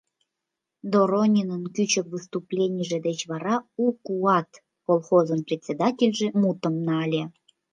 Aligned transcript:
Доронинын 0.91 1.63
кӱчык 1.75 2.05
выступленийже 2.13 2.97
деч 3.07 3.19
вара 3.31 3.55
«У 3.83 3.85
куат» 4.05 4.49
колхозын 4.85 5.41
председательже 5.49 6.27
мутым 6.41 6.75
нале. 6.87 7.23